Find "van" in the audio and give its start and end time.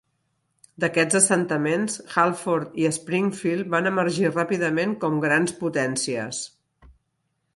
3.75-3.89